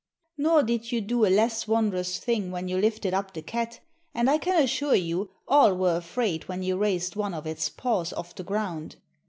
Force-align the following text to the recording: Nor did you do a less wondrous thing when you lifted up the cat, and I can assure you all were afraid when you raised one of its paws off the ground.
Nor 0.35 0.63
did 0.63 0.91
you 0.91 0.99
do 0.99 1.27
a 1.27 1.27
less 1.27 1.67
wondrous 1.67 2.17
thing 2.17 2.49
when 2.49 2.67
you 2.67 2.75
lifted 2.79 3.13
up 3.13 3.33
the 3.35 3.43
cat, 3.43 3.81
and 4.15 4.31
I 4.31 4.39
can 4.39 4.63
assure 4.63 4.95
you 4.95 5.29
all 5.47 5.75
were 5.75 5.95
afraid 5.95 6.47
when 6.47 6.63
you 6.63 6.75
raised 6.75 7.15
one 7.15 7.35
of 7.35 7.45
its 7.45 7.69
paws 7.69 8.11
off 8.11 8.33
the 8.33 8.43
ground. 8.43 8.95